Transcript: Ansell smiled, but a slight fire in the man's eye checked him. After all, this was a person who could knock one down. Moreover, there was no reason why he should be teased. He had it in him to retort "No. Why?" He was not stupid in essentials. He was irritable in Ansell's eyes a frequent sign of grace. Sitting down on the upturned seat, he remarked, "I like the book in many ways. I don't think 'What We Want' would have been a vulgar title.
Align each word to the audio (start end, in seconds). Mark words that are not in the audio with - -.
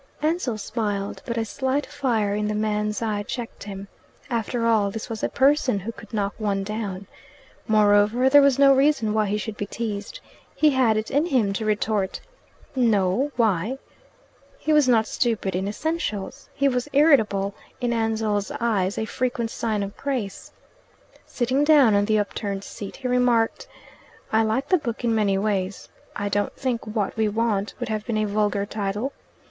Ansell 0.23 0.57
smiled, 0.57 1.21
but 1.27 1.37
a 1.37 1.45
slight 1.45 1.85
fire 1.85 2.33
in 2.33 2.47
the 2.47 2.55
man's 2.55 3.03
eye 3.03 3.21
checked 3.21 3.65
him. 3.65 3.87
After 4.31 4.65
all, 4.65 4.89
this 4.89 5.09
was 5.11 5.21
a 5.21 5.29
person 5.29 5.77
who 5.81 5.91
could 5.91 6.11
knock 6.11 6.33
one 6.39 6.63
down. 6.63 7.05
Moreover, 7.67 8.27
there 8.27 8.41
was 8.41 8.57
no 8.57 8.73
reason 8.73 9.13
why 9.13 9.27
he 9.27 9.37
should 9.37 9.57
be 9.57 9.67
teased. 9.67 10.19
He 10.55 10.71
had 10.71 10.97
it 10.97 11.11
in 11.11 11.27
him 11.27 11.53
to 11.53 11.65
retort 11.65 12.19
"No. 12.75 13.31
Why?" 13.35 13.77
He 14.57 14.73
was 14.73 14.87
not 14.89 15.05
stupid 15.05 15.55
in 15.55 15.67
essentials. 15.67 16.49
He 16.55 16.67
was 16.67 16.89
irritable 16.93 17.53
in 17.79 17.93
Ansell's 17.93 18.49
eyes 18.59 18.97
a 18.97 19.05
frequent 19.05 19.51
sign 19.51 19.83
of 19.83 19.95
grace. 19.97 20.51
Sitting 21.27 21.63
down 21.63 21.93
on 21.93 22.05
the 22.05 22.17
upturned 22.17 22.63
seat, 22.63 22.95
he 22.95 23.07
remarked, 23.07 23.67
"I 24.33 24.41
like 24.41 24.69
the 24.69 24.79
book 24.79 25.03
in 25.03 25.13
many 25.13 25.37
ways. 25.37 25.89
I 26.15 26.27
don't 26.27 26.55
think 26.55 26.87
'What 26.87 27.15
We 27.15 27.29
Want' 27.29 27.75
would 27.79 27.89
have 27.89 28.03
been 28.07 28.17
a 28.17 28.25
vulgar 28.25 28.65
title. 28.65 29.13